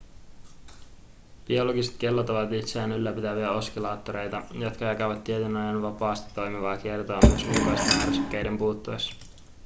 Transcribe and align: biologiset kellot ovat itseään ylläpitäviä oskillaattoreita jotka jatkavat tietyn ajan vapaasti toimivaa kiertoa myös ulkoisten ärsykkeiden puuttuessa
biologiset 1.47 1.97
kellot 1.97 2.29
ovat 2.29 2.51
itseään 2.53 2.91
ylläpitäviä 2.91 3.51
oskillaattoreita 3.51 4.43
jotka 4.53 4.85
jatkavat 4.85 5.23
tietyn 5.23 5.57
ajan 5.57 5.81
vapaasti 5.81 6.33
toimivaa 6.35 6.77
kiertoa 6.77 7.19
myös 7.27 7.43
ulkoisten 7.43 7.99
ärsykkeiden 8.07 8.57
puuttuessa 8.57 9.15